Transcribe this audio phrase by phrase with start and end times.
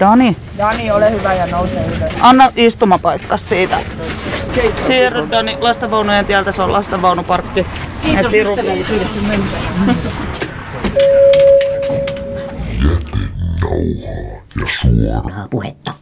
[0.00, 2.12] Dani, Dani, ole hyvä ja nouse ylös.
[2.20, 3.78] anna istumapaikka siitä.
[4.86, 7.66] Siirry Dani, lastenvaunujen tieltä, se on lastenvaunuparkki.
[8.02, 9.58] Kiitos ystävällisyydestä nauhaa
[14.02, 14.20] ja
[14.82, 15.92] suoraa puhetta.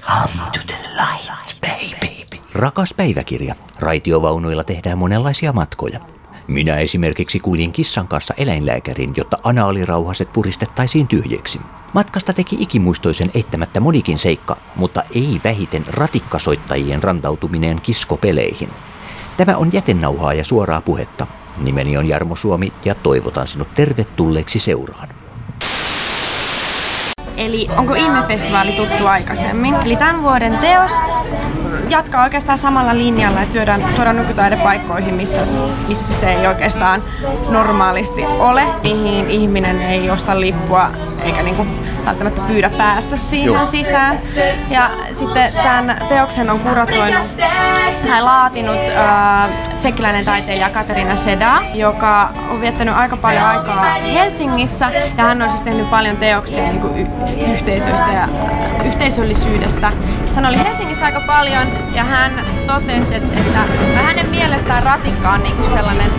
[0.00, 2.42] Come to the light, baby.
[2.54, 3.54] Rakas päiväkirja.
[3.80, 6.00] Raitiovaunuilla tehdään monenlaisia matkoja.
[6.48, 11.60] Minä esimerkiksi kuljin kissan kanssa eläinlääkärin, jotta anaalirauhaset puristettaisiin tyhjäksi.
[11.92, 18.68] Matkasta teki ikimuistoisen eittämättä monikin seikka, mutta ei vähiten ratikkasoittajien rantautuminen kiskopeleihin.
[19.36, 21.26] Tämä on jätennauhaa ja suoraa puhetta.
[21.56, 25.08] Nimeni on Jarmo Suomi ja toivotan sinut tervetulleeksi seuraan.
[27.36, 29.74] Eli onko Ihmefestivaali tuttu aikaisemmin?
[29.74, 30.92] Eli tämän vuoden teos
[31.88, 35.40] jatkaa oikeastaan samalla linjalla, että tuodaan, tuodaan nykytaidepaikkoihin, missä,
[35.88, 37.02] missä se ei oikeastaan
[37.48, 40.90] normaalisti ole, mihin ihminen ei osta lippua
[41.24, 41.66] eikä niinku
[42.06, 43.66] välttämättä pyydä päästä siihen Joo.
[43.66, 44.18] sisään.
[44.70, 47.26] Ja sitten tämän teoksen on kuratoinut
[48.08, 55.24] tai laatinut äh, tsekkiläinen taiteilija Katerina Seda, joka on viettänyt aika paljon aikaa Helsingissä ja
[55.24, 59.92] hän on siis tehnyt paljon teoksia niin kuin y- yhteisöistä ja äh, yhteisöllisyydestä.
[60.36, 62.32] Hän oli Helsingissä aika paljon ja hän
[62.66, 63.60] totesi, että,
[63.94, 66.10] hänen mielestään ratikka on niin kuin sellainen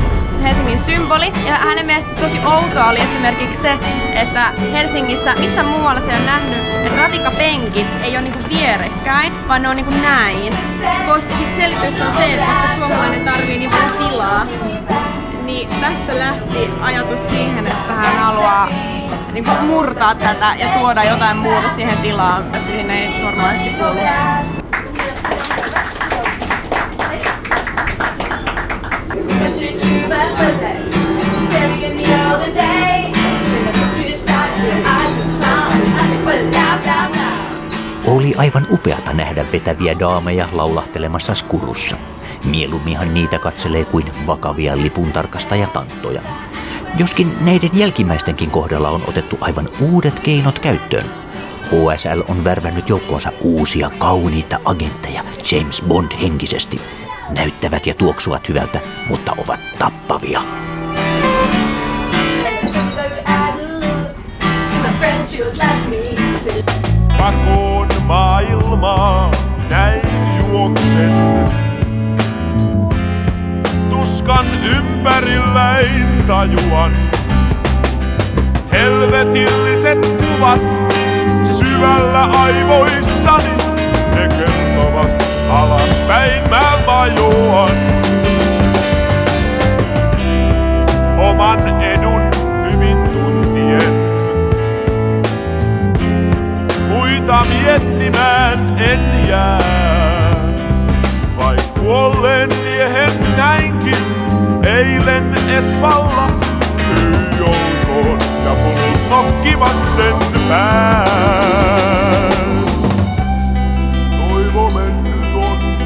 [0.43, 1.31] Helsingin symboli.
[1.45, 3.79] Ja hänen mielestä tosi outoa oli esimerkiksi se,
[4.13, 9.69] että Helsingissä, missä muualla se on nähnyt, että ratikkapenkit ei ole niinku vierekkäin, vaan ne
[9.69, 10.53] on niinku näin.
[11.05, 14.45] Koska sit selitys on se, että koska suomalainen tarvii niin paljon tilaa,
[15.43, 18.69] niin tästä lähti ajatus siihen, että hän haluaa
[19.33, 23.99] niinku murtaa tätä ja tuoda jotain muuta siihen tilaan, mitä siihen ei normaalisti kuulu.
[38.07, 41.97] Oli aivan upeata nähdä vetäviä daameja laulahtelemassa skurussa.
[42.45, 46.21] Mieluumminhan niitä katselee kuin vakavia lipuntarkastajatanttoja.
[46.99, 51.05] Joskin näiden jälkimmäistenkin kohdalla on otettu aivan uudet keinot käyttöön.
[51.63, 56.81] HSL on värvännyt joukkoonsa uusia kauniita agentteja James Bond henkisesti.
[57.29, 60.41] Näyttävät ja tuoksuvat hyvältä, mutta ovat tappavia.
[67.17, 69.31] Pakoon maailmaa
[69.69, 70.01] näin
[70.47, 71.66] juoksen.
[74.27, 76.97] Tuskan ympärilläin tajuan.
[78.71, 80.61] Helvetilliset kuvat
[81.43, 83.57] syvällä aivoissani.
[84.15, 87.71] Ne kertovat alaspäin mä vajoan.
[91.17, 92.21] Oman edun
[92.63, 93.93] hyvin tuntien.
[96.87, 99.61] Muita miettimään en jää.
[101.37, 104.16] Vai kuolleen miehen näinkin
[104.63, 106.29] eilen Espalla
[107.37, 110.15] joukkoon ja mulut nokkivat sen
[110.49, 111.07] pään.
[114.27, 115.77] Toivo mennyt on,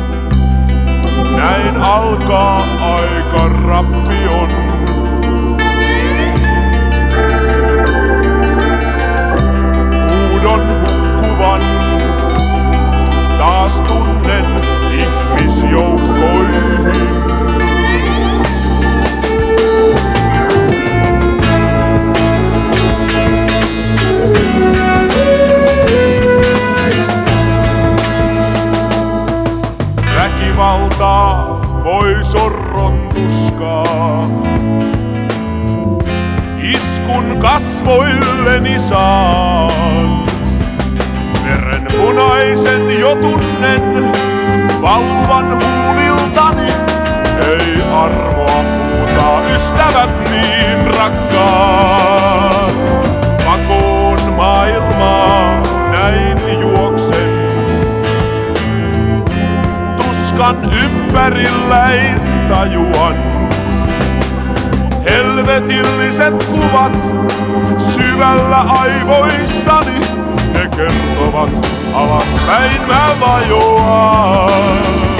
[1.35, 4.70] näin alkaa aika rappion.
[30.51, 34.27] Väkivaltaa voi sorron tuskaa.
[36.63, 40.25] Iskun kasvoilleni saan.
[41.45, 44.11] Veren punaisen jo tunnen
[44.81, 46.73] valuvan huuliltani.
[47.49, 52.73] Ei armoa huutaa ystävät niin rakkaat.
[53.45, 55.61] Pakoon maailmaa
[55.91, 56.90] näin juoksen.
[60.41, 63.15] Tuskan ympärilläin tajuan.
[65.09, 66.97] Helvetilliset kuvat
[67.77, 69.99] syvällä aivoissani.
[70.53, 75.10] Ne kertovat alaspäin mä vajoan.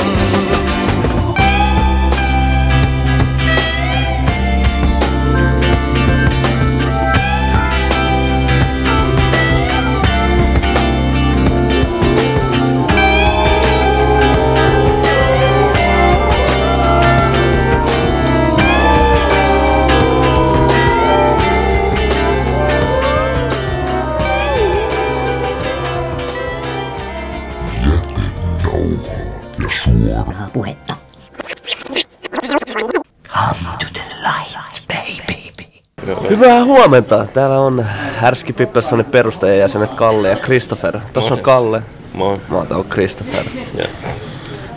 [36.42, 37.28] Hyvää huomenta.
[37.34, 37.86] Täällä on
[38.16, 41.00] Härski Pippersonin perustajajäsenet Kalle ja Christopher.
[41.14, 41.82] Tuossa on Kalle.
[42.14, 42.42] Moi.
[42.50, 43.46] Mä oon Christopher.
[43.78, 43.90] Jep.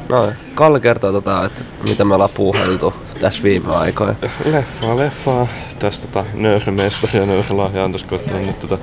[0.08, 4.14] No, Kalle kertoo tota, että mitä me ollaan puuhailtu tässä viime aikoina.
[4.44, 5.46] Leffaa, leffaa.
[5.78, 8.78] Tästä tota, nöyrymestari ja nöyrylahja on tuossa koittanut nyt tota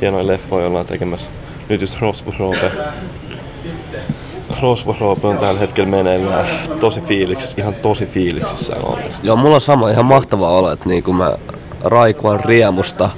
[0.00, 1.28] hienoja leffoja ollaan tekemässä.
[1.68, 2.70] Nyt just Rosvo-Roope.
[4.50, 6.46] Rosvo-Roope on tällä hetkellä meneillään
[6.80, 8.98] tosi fiiliksissä, ihan tosi fiiliksissä on.
[9.22, 11.32] Joo, mulla on sama ihan mahtava olo, että niin kun mä
[11.84, 13.10] raikuan riemusta.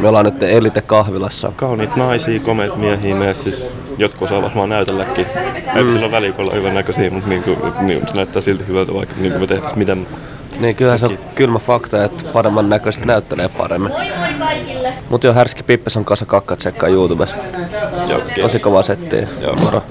[0.00, 1.52] Me ollaan nyt Elite kahvilassa.
[1.56, 3.70] Kauniit naisia, komeet miehiä messissä.
[3.98, 5.26] Jotkut osaa varmaan näytelläkin.
[5.74, 5.92] Mm.
[5.92, 9.14] Sillä on väliä, kun ollaan hyvän näköisiä, mutta niinku, niin, se näyttää silti hyvältä, vaikka
[9.18, 9.96] niinku me tehtäis mitä
[10.60, 13.92] Niin kyllähän se on kylmä fakta, että paremman näköiset näyttelee paremmin.
[15.08, 17.36] Mut jo Härski Pippes on kasa kakka tsekkaa YouTubesta.
[18.08, 19.28] Joo, Tosi kova settiä.
[19.40, 19.54] Joo.
[19.64, 19.82] Moro.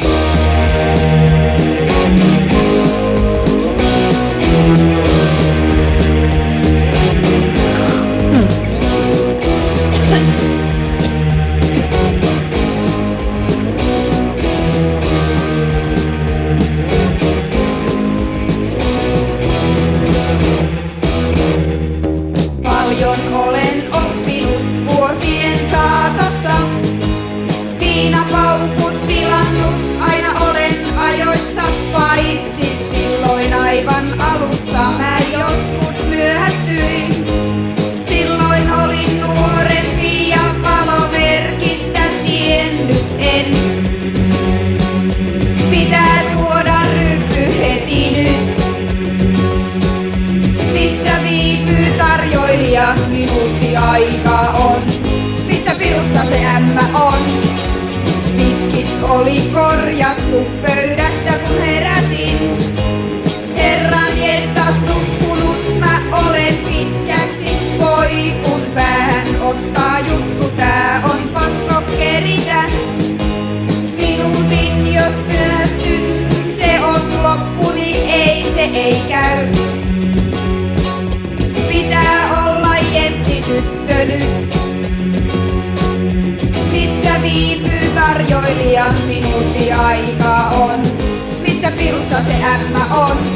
[93.00, 93.29] On?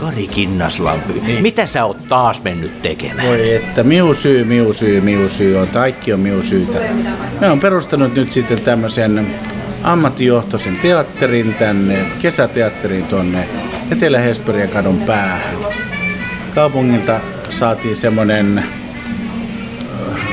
[0.00, 3.28] Kari Kinnaslampi, mitä sä oot taas mennyt tekemään?
[3.28, 6.78] Voi että, miu syy, miu syy, miu syy on, kaikki on miu syytä.
[7.40, 9.34] Me on perustanut nyt sitten tämmöisen
[9.82, 13.48] ammattijohtoisen teatterin tänne, kesäteatterin tonne
[13.90, 15.56] Etelä-Hesperian kadun päähän.
[16.54, 18.64] Kaupungilta saatiin semmoinen äh,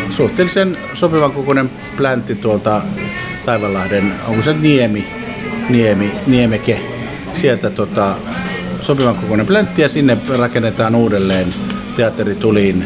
[0.10, 2.82] suhteellisen sopivan kokoinen pläntti tuolta
[3.46, 5.08] Taivanlahden, onko se Niemi,
[5.70, 6.80] Niemi, Niemeke,
[7.34, 8.16] sieltä tota,
[8.86, 11.54] sopivan kokoinen pläntti ja sinne rakennetaan uudelleen
[11.96, 12.86] teatterituliin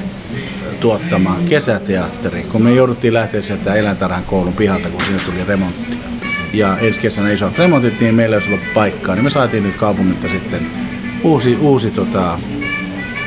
[0.80, 6.00] tuottamaan kesäteatteri, kun me jouduttiin lähteä sieltä eläintarhan koulun pihalta, kun sinne tuli remontti.
[6.54, 10.30] Ja ensi kesänä isot remontit, niin meillä ei ollut paikkaa, niin me saatiin nyt kaupungilta
[10.30, 10.68] sitten
[11.24, 12.40] uusi, uusi tota,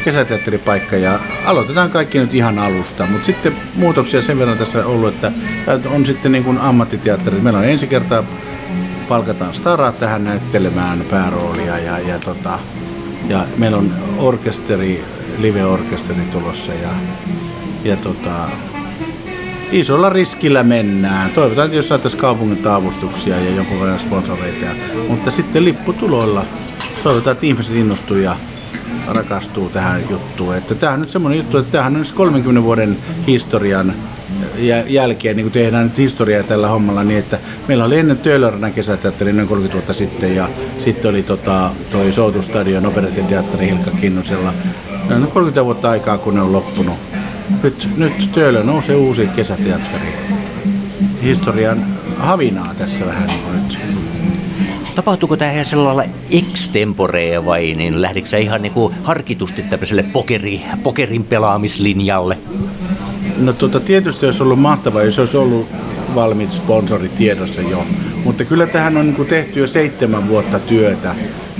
[0.04, 5.32] kesäteatteripaikka ja aloitetaan kaikki nyt ihan alusta, mutta sitten muutoksia sen verran tässä ollut, että
[5.86, 7.40] on sitten niin kuin ammattiteatteri.
[7.40, 8.24] Meillä on ensi kertaa
[9.12, 12.58] palkataan staraa tähän näyttelemään pääroolia ja, ja, tota,
[13.28, 15.04] ja meillä on orkesteri,
[15.38, 16.88] live-orkesteri tulossa ja,
[17.84, 18.48] ja tota,
[19.72, 21.30] isolla riskillä mennään.
[21.30, 24.66] Toivotaan, että jos saataisiin kaupungin avustuksia ja jonkun verran sponsoreita.
[25.08, 26.44] Mutta sitten lipputuloilla
[27.02, 28.36] toivotaan, että ihmiset innostuu ja
[29.08, 30.56] rakastuu tähän juttuun.
[30.56, 33.94] Että tämähän on nyt semmoinen juttu, että tämähän on 30 vuoden historian
[34.88, 39.32] jälkeen niin kun tehdään nyt historiaa tällä hommalla niin, että meillä oli ennen Töölörannan kesäteatteri
[39.32, 40.48] noin 30 vuotta sitten ja
[40.78, 44.54] sitten oli tota, toi Soutustadion operetin teatteri Hilkka Kinnusella.
[45.10, 46.94] Ja on 30 vuotta aikaa, kun ne on loppunut.
[47.62, 50.14] Nyt, nyt Töölö nousee uusi kesäteatteri.
[51.22, 51.86] Historian
[52.16, 53.78] havinaa tässä vähän niin kuin nyt.
[54.94, 62.38] Tapahtuuko tämä ihan sellailla extemporea vai niin lähdikö ihan niinku harkitusti tämmöiselle pokeri, pokerin pelaamislinjalle?
[63.42, 65.68] No tota, tietysti olisi ollut mahtavaa, jos olisi ollut
[66.14, 67.86] valmiit sponsorit tiedossa jo.
[68.24, 71.14] Mutta kyllä tähän on niin tehty jo seitsemän vuotta työtä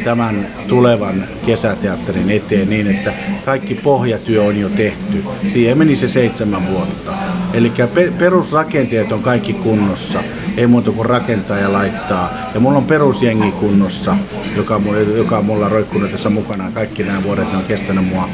[0.04, 3.12] tämän tulevan kesäteatterin eteen niin, että
[3.44, 5.24] kaikki pohjatyö on jo tehty.
[5.48, 7.12] Siihen meni se seitsemän vuotta.
[7.52, 7.72] Eli
[8.18, 10.22] perusrakenteet on kaikki kunnossa,
[10.56, 12.30] ei muuta kuin rakentaa ja laittaa.
[12.54, 14.16] Ja mulla on perusjengi kunnossa,
[14.56, 16.70] joka, mulla, joka on mulla roikkunut tässä mukana.
[16.70, 18.28] Kaikki nämä vuodet ne on kestänyt mua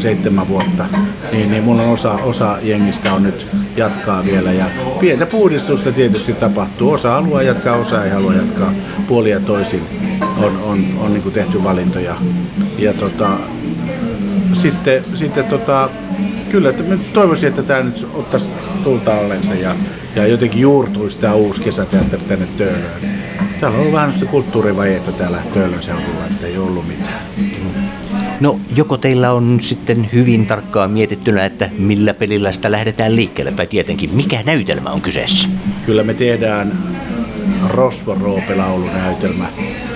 [0.00, 0.84] seitsemän vuotta.
[1.32, 4.52] Niin, niin mulla on osa, osa jengistä on nyt jatkaa vielä.
[4.52, 4.64] Ja
[5.00, 6.92] pientä puhdistusta tietysti tapahtuu.
[6.92, 8.72] Osa haluaa jatkaa, osa ei halua jatkaa.
[9.08, 9.82] Puoli ja toisin
[10.38, 12.14] on, on, on niin tehty valintoja.
[12.78, 13.28] Ja tota,
[14.52, 15.90] sitten, sitten tota,
[16.50, 18.52] kyllä että toivoisin, että tämä nyt ottaisi
[18.84, 19.74] tulta allensa ja,
[20.16, 23.20] ja jotenkin juurtuisi tämä uusi kesäteatteri tänne Töölöön.
[23.60, 27.22] Täällä on ollut vähän kulttuurivajetta täällä Töölön seudulla, että ei ollut mitään.
[28.40, 33.66] No, joko teillä on sitten hyvin tarkkaan mietittynä, että millä pelillä sitä lähdetään liikkeelle, tai
[33.66, 35.48] tietenkin mikä näytelmä on kyseessä?
[35.86, 36.78] Kyllä me tehdään
[37.68, 39.46] Rosvo-roopelaulunäytelmä.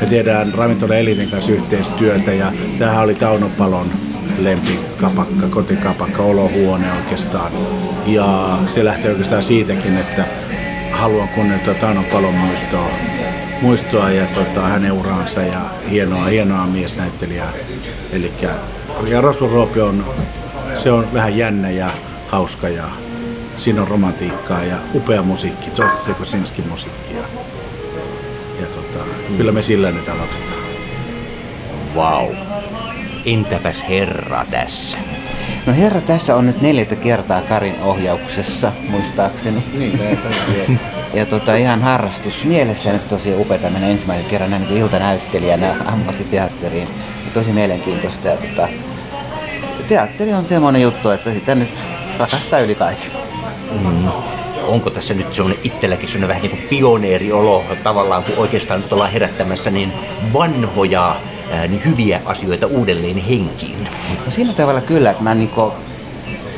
[0.01, 3.91] Me tehdään Ravintola Eliten kanssa yhteistyötä ja tämähän oli Tauno Palon
[4.39, 7.53] lempikapakka, kotikapakka, olohuone oikeastaan.
[8.07, 10.27] Ja se lähtee oikeastaan siitäkin, että
[10.91, 12.91] haluan kunnioittaa Tauno Palon muistoa,
[13.65, 17.53] muistoa ja tota, hänen uraansa ja hienoa, hienoa miesnäyttelijää.
[18.13, 18.33] Eli
[19.09, 20.15] ja Rosvo Roopi on,
[20.75, 21.91] se on vähän jännä ja
[22.29, 22.85] hauska ja
[23.57, 27.23] siinä on romantiikkaa ja upea musiikki, George Kosinski musiikkia.
[28.61, 29.37] Ja tota, mm.
[29.37, 30.61] kyllä me sillä nyt aloitetaan.
[31.95, 32.27] Vau.
[32.27, 32.37] Wow.
[33.27, 34.99] Entäpäs herra tässä?
[35.67, 39.65] No herra tässä on nyt neljättä kertaa Karin ohjauksessa, muistaakseni.
[39.73, 40.01] Niin,
[41.15, 46.89] ja tota, ihan harrastus mielessä nyt tosi upeata mennä ensimmäisen kerran näin niin iltanäyttelijänä ammattiteatteriin.
[47.25, 48.29] Ja tosi mielenkiintoista.
[48.29, 48.69] Ja, tota,
[49.89, 51.79] teatteri on semmoinen juttu, että sitä nyt
[52.19, 53.11] rakastaa yli kaiken.
[53.83, 54.09] Mm.
[54.63, 59.11] Onko tässä nyt semmoinen itselläkin semmoinen vähän niin kuin pioneeriolo tavallaan, kun oikeastaan nyt ollaan
[59.11, 59.93] herättämässä niin
[60.33, 61.17] vanhoja
[61.69, 63.89] niin hyviä asioita uudelleen henkiin?
[64.27, 65.51] No sillä tavalla kyllä, että mä niin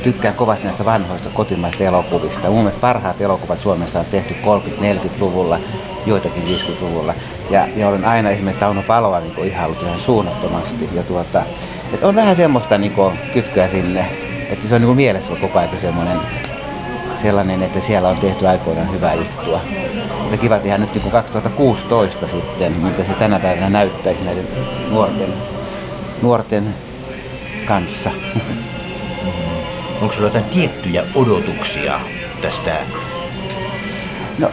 [0.06, 2.48] tykkään kovasti näistä vanhoista kotimaista elokuvista.
[2.48, 5.58] Mun mielestä parhaat elokuvat Suomessa on tehty 30-40-luvulla,
[6.06, 7.14] joitakin 50-luvulla.
[7.50, 10.88] Ja, ja olen aina esimerkiksi Tauno Paloa niin ihailut ihan suunnattomasti.
[10.92, 11.42] Ja tuota,
[11.92, 12.92] että on vähän semmoista niin
[13.32, 14.06] kytköä sinne,
[14.50, 16.18] että se on niin mielessä koko ajan semmoinen
[17.22, 19.60] sellainen, että siellä on tehty aikoinaan hyvää juttua.
[20.20, 24.48] Mutta kiva tehdä nyt niin 2016 sitten, miltä se tänä päivänä näyttäisi näiden
[24.90, 25.32] nuorten,
[26.22, 26.74] nuorten
[27.66, 28.10] kanssa.
[30.00, 32.00] Onko sulla jotain tiettyjä odotuksia
[32.42, 32.76] tästä?
[34.38, 34.50] No,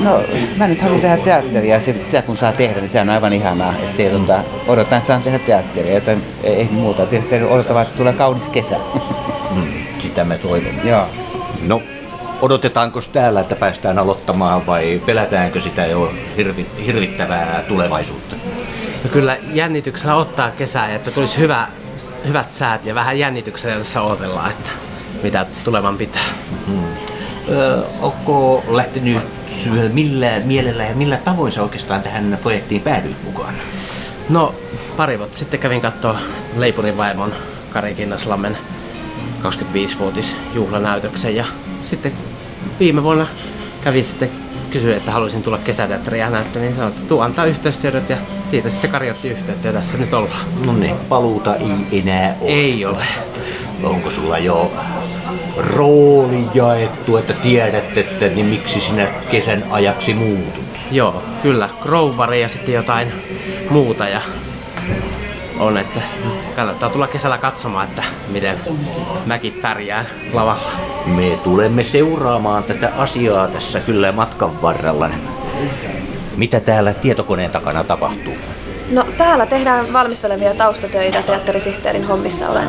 [0.00, 0.20] no
[0.56, 1.78] mä nyt haluan tehdä teatteria
[2.12, 3.74] ja kun saa tehdä, niin se on aivan ihanaa.
[3.82, 4.20] Että mm.
[4.20, 7.06] tota, odotan, että saan tehdä teatteria, joten ei, ei muuta.
[7.06, 8.76] Tietysti odotan että tulee kaunis kesä.
[9.50, 10.74] Mm, sitä me toivon.
[10.84, 11.06] Joo.
[11.62, 11.82] No,
[12.40, 18.36] odotetaanko täällä, että päästään aloittamaan vai pelätäänkö sitä jo hirvi, hirvittävää tulevaisuutta?
[19.04, 21.66] No kyllä jännityksellä ottaa kesää, että tulisi hyvä,
[22.26, 24.70] hyvät säät ja vähän jännityksellä tässä odotellaan, että
[25.22, 26.22] mitä tulevan pitää.
[26.66, 26.84] Hmm.
[27.48, 29.18] Öö, onko lähtenyt
[29.92, 33.54] millä mielellä ja millä tavoin sä oikeastaan tähän projektiin päädyit mukaan?
[34.28, 34.54] No,
[34.96, 36.18] pari vuotta sitten kävin katsoa
[36.56, 37.32] Leipurin vaimon
[37.70, 38.58] Kari Kinnaslammen
[39.42, 41.44] 25-vuotis juhlanäytöksen ja
[41.82, 42.12] sitten
[42.80, 43.26] viime vuonna
[43.80, 44.30] kävin sitten
[44.74, 48.16] kysyin, että haluaisin tulla kesäteatteriin ja näyttää, niin sanoin, että tuu antaa yhteystiedot ja
[48.50, 50.46] siitä sitten karjotti yhteyttä ja tässä nyt ollaan.
[50.66, 52.50] No niin, paluuta ei enää ole.
[52.50, 53.04] Ei ole.
[53.82, 54.72] Onko sulla jo
[55.56, 60.64] rooli jaettu, että tiedät, että niin miksi sinä kesän ajaksi muutut?
[60.90, 61.68] Joo, kyllä.
[61.82, 63.12] Grovari ja sitten jotain
[63.70, 64.20] muuta ja
[65.58, 66.00] on, että
[66.56, 68.56] kannattaa tulla kesällä katsomaan, että miten
[69.26, 70.93] mäkin pärjään lavalla.
[71.06, 75.10] Me tulemme seuraamaan tätä asiaa tässä kyllä matkan varrella.
[76.36, 78.34] Mitä täällä tietokoneen takana tapahtuu?
[78.90, 82.68] No täällä tehdään valmistelevia taustatöitä teatterisihteerin hommissa olen.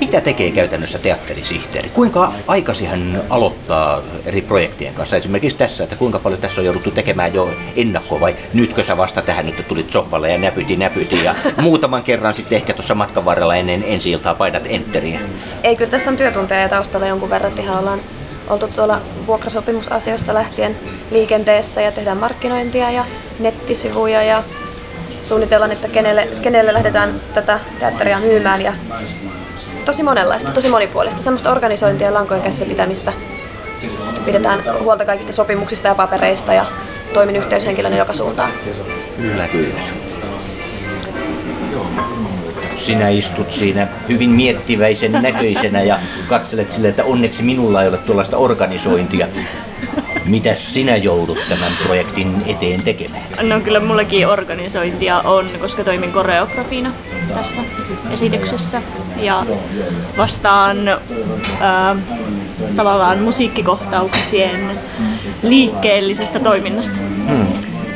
[0.00, 1.88] Mitä tekee käytännössä teatterisihteeri?
[1.88, 5.16] Kuinka aikaisin hän aloittaa eri projektien kanssa?
[5.16, 9.22] Esimerkiksi tässä, että kuinka paljon tässä on jouduttu tekemään jo ennakkoa vai nytkö sä vasta
[9.22, 13.56] tähän nyt tulit sohvalle ja näpyti näpyti ja muutaman kerran sitten ehkä tuossa matkan varrella
[13.56, 15.20] ennen ensi iltaa paidat enteriä?
[15.62, 17.58] Ei, kyllä tässä on työtunteja taustalla jonkun verran.
[17.58, 18.00] Ihan ollaan
[18.48, 20.76] oltu tuolla vuokrasopimusasioista lähtien
[21.10, 23.04] liikenteessä ja tehdään markkinointia ja
[23.38, 24.42] nettisivuja ja
[25.22, 28.72] suunnitellaan, että kenelle, kenelle lähdetään tätä teatteria myymään ja
[29.84, 33.12] tosi monenlaista, tosi monipuolista, semmoista organisointia ja lankojen käsissä pitämistä.
[34.24, 36.66] Pidetään huolta kaikista sopimuksista ja papereista ja
[37.14, 38.50] toimin yhteyshenkilönä joka suuntaan.
[39.16, 39.80] Kyllä, kyllä.
[42.78, 45.98] Sinä istut siinä hyvin miettiväisen näköisenä ja
[46.28, 49.28] katselet sille, että onneksi minulla ei ole tuollaista organisointia.
[50.30, 53.22] Mitäs sinä joudut tämän projektin eteen tekemään?
[53.48, 56.92] No kyllä mullakin organisointia on, koska toimin koreografina
[57.34, 57.60] tässä
[58.10, 58.82] esityksessä
[59.20, 59.46] ja
[60.16, 60.88] vastaan
[61.60, 61.96] ää,
[62.76, 64.78] tavallaan musiikkikohtauksien
[65.42, 66.96] liikkeellisestä toiminnasta.
[67.28, 67.46] Hmm.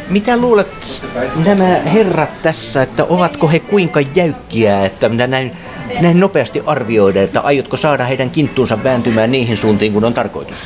[0.09, 1.03] Mitä luulet
[1.45, 5.57] nämä herrat tässä, että ovatko he kuinka jäykkiä, että mitä näin,
[6.01, 10.59] näin nopeasti arvioida, että aiotko saada heidän kinttuunsa vääntymään niihin suuntiin, kun on tarkoitus?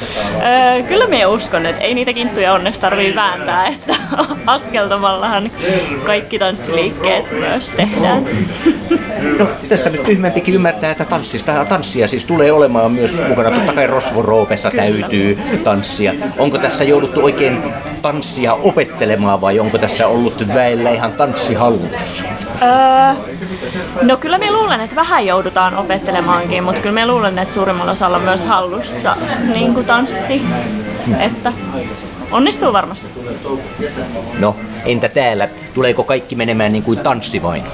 [0.43, 3.97] Öö, kyllä minä uskon, että ei niitä kinttuja onneksi tarvii vääntää, että
[4.47, 5.51] askeltamallahan
[6.05, 8.27] kaikki tanssiliikkeet myös tehdään.
[9.39, 13.51] No, tästä nyt tyhmempikin ymmärtää, että tanssista, tanssia siis tulee olemaan myös mukana.
[13.51, 16.15] Totta kai Rosvoroopessa täytyy tanssia.
[16.39, 17.63] Onko tässä jouduttu oikein
[18.03, 22.25] tanssia opettelemaan vai onko tässä ollut väellä ihan tanssihallutus?
[22.63, 22.69] Öö,
[24.03, 28.19] no kyllä me luulen, että vähän joudutaan opettelemaankin, mutta kyllä me luulen, että suurimmalla osalla
[28.19, 29.17] myös hallussa
[29.53, 30.43] niin kuin tanssi.
[31.21, 31.53] Että
[32.31, 33.09] onnistuu varmasti.
[34.39, 35.49] No, entä täällä?
[35.75, 37.65] Tuleeko kaikki menemään niin kuin tanssi vain?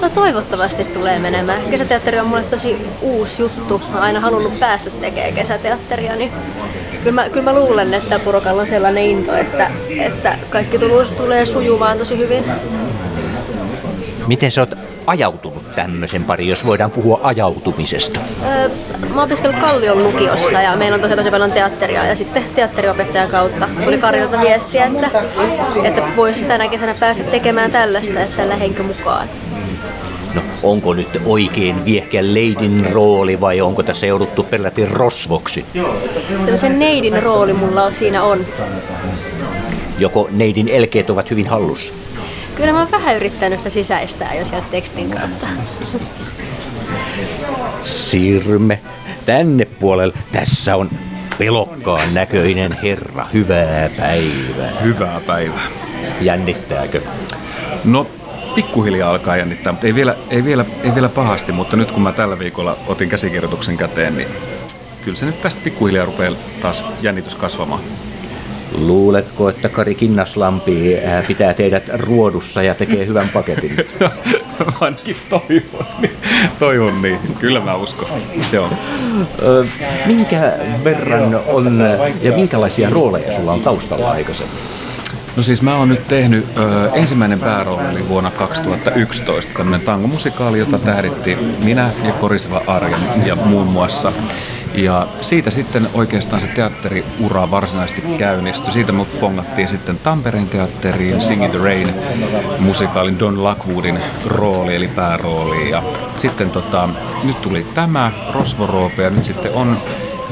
[0.00, 1.62] No toivottavasti tulee menemään.
[1.62, 3.78] Kesäteatteri on mulle tosi uusi juttu.
[3.78, 6.32] Mä oon aina halunnut päästä tekemään kesäteatteria, niin
[7.02, 11.46] kyllä mä, kyllä mä luulen, että porukalla on sellainen into, että, että kaikki tulee, tulee
[11.46, 12.44] sujumaan tosi hyvin.
[14.26, 14.74] Miten sä oot
[15.06, 18.20] ajautunut tämmöisen pari, jos voidaan puhua ajautumisesta?
[18.46, 18.68] Öö,
[19.08, 23.30] mä oon opiskellut Kallion lukiossa ja meillä on tosi tosi paljon teatteria ja sitten teatteriopettajan
[23.30, 25.10] kautta tuli Karilta viestiä, että,
[25.84, 29.28] että voisi tänä kesänä päästä tekemään tällaista, että lähdenkö mukaan.
[30.64, 35.64] Onko nyt oikein viehkeä leidin rooli vai onko tässä jouduttu peläti rosvoksi?
[36.44, 38.46] Sellaisen neidin rooli mulla on, siinä on.
[39.98, 41.94] Joko neidin elkeet ovat hyvin hallussa?
[42.54, 45.46] Kyllä mä oon vähän yrittänyt sitä sisäistää jo sieltä tekstin kautta.
[47.82, 48.80] Sirme,
[49.26, 50.14] tänne puolelle.
[50.32, 50.90] Tässä on
[51.38, 53.26] pelokkaan näköinen herra.
[53.32, 54.80] Hyvää päivää.
[54.82, 55.68] Hyvää päivää.
[56.20, 57.00] Jännittääkö?
[57.84, 58.06] No,
[58.54, 62.12] pikkuhiljaa alkaa jännittää, mutta ei vielä, ei, vielä, ei vielä pahasti, mutta nyt kun mä
[62.12, 64.28] tällä viikolla otin käsikirjoituksen käteen, niin
[65.04, 67.80] kyllä se nyt tästä pikkuhiljaa rupeaa taas jännitys kasvamaan.
[68.78, 73.76] Luuletko, että Kari Kinnaslampi pitää teidät ruodussa ja tekee hyvän paketin?
[74.58, 76.16] mä ainakin toivon niin.
[76.58, 77.18] toivon niin.
[77.38, 78.08] Kyllä mä uskon.
[78.52, 78.70] Joo.
[80.06, 80.52] Minkä
[80.84, 81.78] verran on
[82.22, 84.58] ja minkälaisia rooleja sulla on taustalla aikaisemmin?
[85.36, 90.78] No siis mä oon nyt tehnyt, ö, ensimmäinen päärooli oli vuonna 2011, tämmöinen tangomusikaali, jota
[90.78, 94.12] tähditti minä ja Koriseva Arja ja muun muassa.
[94.74, 98.72] Ja siitä sitten oikeastaan se teatteriura varsinaisesti käynnistyi.
[98.72, 101.94] Siitä mut pongattiin sitten Tampereen teatteriin Sing in the Rain
[102.58, 105.70] musikaalin Don Lockwoodin rooli eli päärooli.
[105.70, 105.82] Ja
[106.16, 106.88] sitten tota,
[107.24, 109.76] nyt tuli tämä Rosvoroope ja nyt sitten on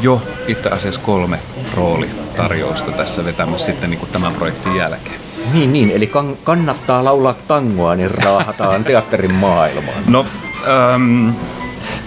[0.00, 1.38] jo itse asiassa kolme
[1.74, 5.20] roolitarjousta tässä vetämässä sitten niin kuin tämän projektin jälkeen.
[5.52, 10.02] Niin, niin, eli kan- kannattaa laulaa tangoa, niin raahataan teatterin maailmaan.
[10.06, 10.26] No,
[10.68, 11.28] ähm,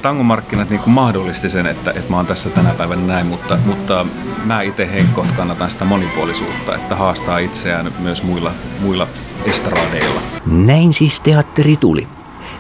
[0.02, 4.06] tangomarkkinat niin mahdollisti sen, että, että mä oon tässä tänä päivänä näin, mutta, mutta
[4.44, 9.08] mä itse henkkoht kannatan sitä monipuolisuutta, että haastaa itseään myös muilla, muilla
[9.46, 10.22] estradeilla.
[10.46, 12.08] Näin siis teatteri tuli.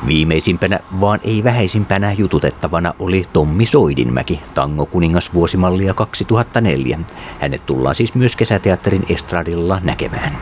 [0.08, 7.00] Viimeisimpänä, vaan ei vähäisimpänä jututettavana oli Tommi Soidinmäki, Tango kuningas vuosimallia 2004.
[7.40, 10.38] Hänet tullaan siis myös kesäteatterin estradilla näkemään.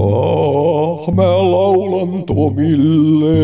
[0.00, 3.38] Ah, mä laulan Tomille.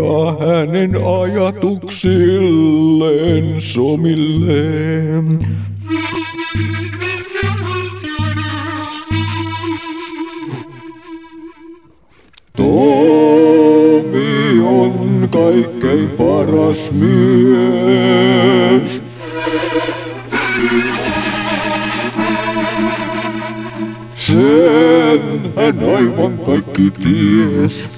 [0.00, 5.46] Ja hänen ajatuksilleen somilleen.
[12.56, 17.80] Tomi on kaikkein paras mies.
[24.14, 25.20] Sen
[25.56, 27.88] hän aivan kaikki ties.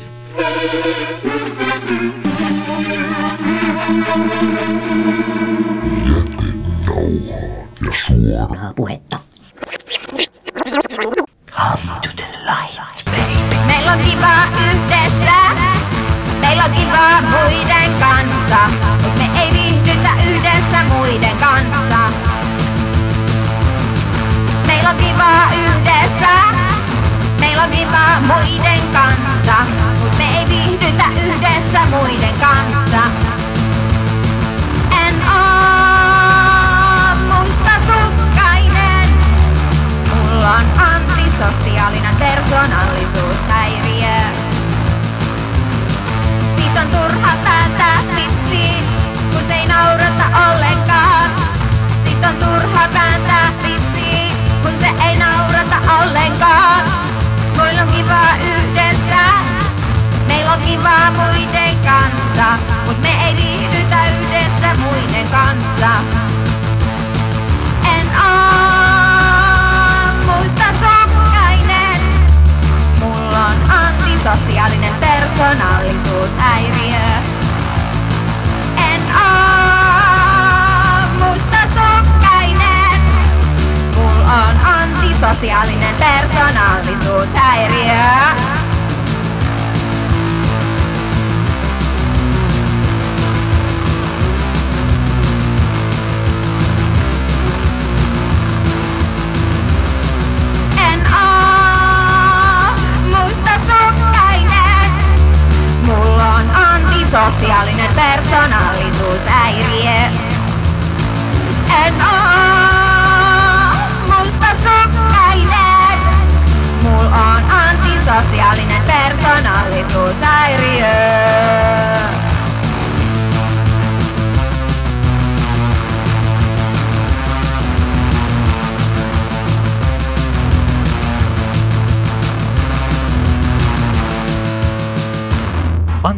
[7.87, 9.12] Ja suoraa puhetta.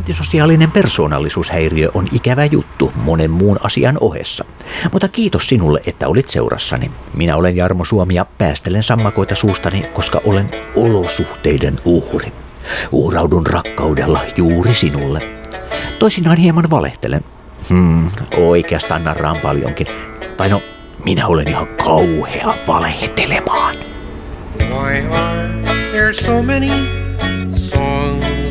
[0.05, 4.45] Antisosiaalinen persoonallisuushäiriö on ikävä juttu monen muun asian ohessa.
[4.93, 6.91] Mutta kiitos sinulle, että olit seurassani.
[7.15, 12.33] Minä olen Jarmo Suomi ja päästelen sammakoita suustani, koska olen olosuhteiden uhri.
[12.93, 15.21] Uhraudun rakkaudella juuri sinulle.
[15.99, 17.25] Toisinaan hieman valehtelen.
[17.69, 19.87] Hmm, oikeastaan narraan paljonkin.
[20.37, 20.63] Tai no,
[21.05, 23.77] minä olen ihan kauhea valehtelemaan.
[24.59, 25.49] Why are
[25.93, 27.04] there so many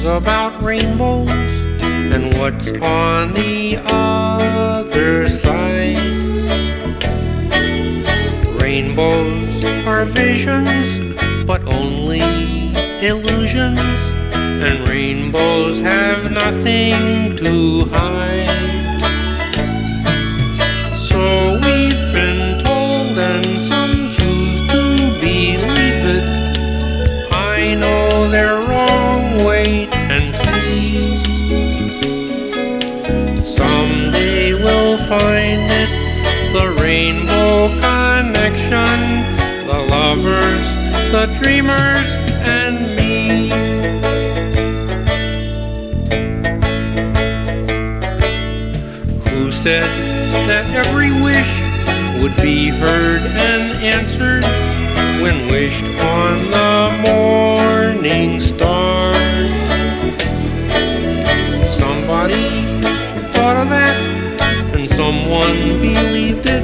[0.04, 1.30] songs about rainbows?
[1.82, 6.00] And what's on the other side?
[8.62, 12.22] Rainbows are visions, but only
[13.06, 13.80] illusions.
[14.34, 18.83] And rainbows have nothing to hide.
[28.34, 30.98] They're wrong, wait and see.
[33.40, 35.90] Someday we'll find it
[36.52, 38.98] the rainbow connection,
[39.68, 40.66] the lovers,
[41.12, 42.10] the dreamers,
[42.42, 43.50] and me.
[49.30, 49.88] Who said
[50.48, 51.54] that every wish
[52.24, 54.44] would be heard and answered
[55.24, 56.74] when wished on the
[57.08, 59.14] morning star?
[61.64, 62.50] Somebody
[63.32, 63.96] thought of that
[64.76, 66.64] and someone believed it.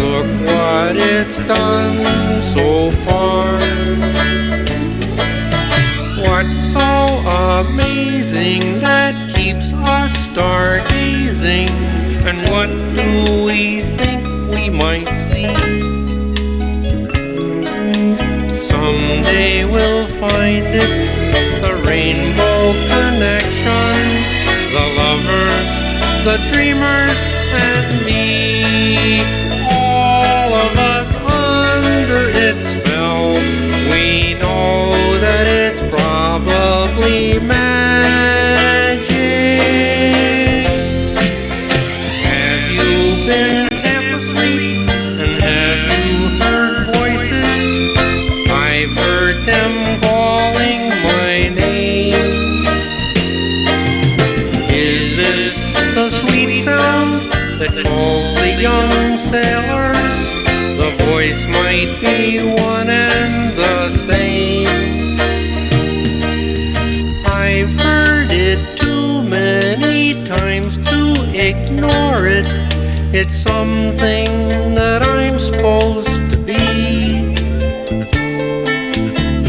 [0.00, 1.98] Look what it's done
[2.54, 3.46] so far.
[6.22, 6.90] What's so
[7.58, 11.68] amazing that keeps us stargazing?
[12.28, 14.22] And what do we think
[14.54, 15.97] we might see?
[19.28, 23.92] Someday we'll find it the rainbow connection,
[24.72, 25.68] the lovers,
[26.24, 27.18] the dreamers,
[27.52, 29.20] and me.
[29.70, 33.34] All of us under its spell.
[33.92, 37.67] We know that it's probably magic.
[73.10, 77.34] It's something that I'm supposed to be.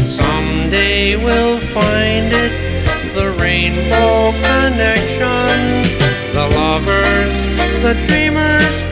[0.00, 5.84] Someday we'll find it, the rainbow connection,
[6.32, 7.36] the lovers,
[7.82, 8.89] the dreamers,